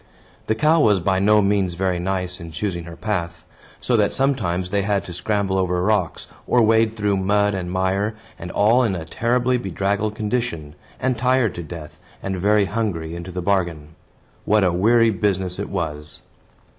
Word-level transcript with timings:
The 0.47 0.55
cow 0.55 0.79
was 0.81 0.99
by 0.99 1.19
no 1.19 1.43
means 1.43 1.75
very 1.75 1.99
nice 1.99 2.39
in 2.41 2.49
choosing 2.51 2.85
her 2.85 2.95
path; 2.95 3.45
so 3.79 3.95
that 3.97 4.11
sometimes 4.11 4.71
they 4.71 4.81
had 4.81 5.05
to 5.05 5.13
scramble 5.13 5.59
over 5.59 5.83
rocks, 5.83 6.25
or 6.47 6.59
wade 6.63 6.95
through 6.97 7.17
mud 7.17 7.53
and 7.53 7.69
mire, 7.69 8.15
and 8.39 8.49
all 8.49 8.81
in 8.81 8.95
a 8.95 9.05
terribly 9.05 9.57
bedraggled 9.59 10.15
condition, 10.15 10.73
and 10.99 11.19
tired 11.19 11.53
to 11.53 11.61
death, 11.61 11.99
and 12.23 12.35
very 12.37 12.65
hungry, 12.65 13.13
into 13.13 13.31
the 13.31 13.43
bargain. 13.43 13.89
What 14.43 14.63
a 14.63 14.73
weary 14.73 15.11
business 15.11 15.59
it 15.59 15.69
was! 15.69 16.23